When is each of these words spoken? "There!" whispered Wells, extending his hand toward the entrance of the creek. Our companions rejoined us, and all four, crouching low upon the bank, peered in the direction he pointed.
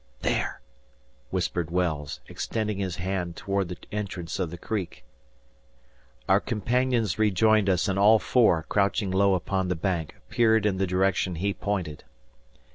"There!" 0.23 0.61
whispered 1.29 1.69
Wells, 1.69 2.21
extending 2.27 2.79
his 2.79 2.95
hand 2.95 3.35
toward 3.35 3.67
the 3.67 3.77
entrance 3.91 4.39
of 4.39 4.49
the 4.49 4.57
creek. 4.57 5.05
Our 6.27 6.39
companions 6.39 7.19
rejoined 7.19 7.69
us, 7.69 7.87
and 7.87 7.99
all 7.99 8.17
four, 8.17 8.63
crouching 8.67 9.11
low 9.11 9.35
upon 9.35 9.67
the 9.67 9.75
bank, 9.75 10.15
peered 10.27 10.65
in 10.65 10.77
the 10.79 10.87
direction 10.87 11.35
he 11.35 11.53
pointed. 11.53 12.03